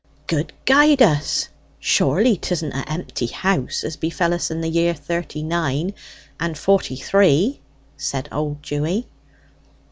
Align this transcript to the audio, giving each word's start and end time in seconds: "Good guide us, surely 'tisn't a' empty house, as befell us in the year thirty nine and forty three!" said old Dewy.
"Good 0.25 0.51
guide 0.65 1.03
us, 1.03 1.49
surely 1.79 2.35
'tisn't 2.35 2.73
a' 2.73 2.89
empty 2.91 3.27
house, 3.27 3.83
as 3.83 3.97
befell 3.97 4.33
us 4.33 4.49
in 4.49 4.61
the 4.61 4.67
year 4.67 4.95
thirty 4.95 5.43
nine 5.43 5.93
and 6.39 6.57
forty 6.57 6.95
three!" 6.95 7.61
said 7.97 8.27
old 8.31 8.63
Dewy. 8.63 9.05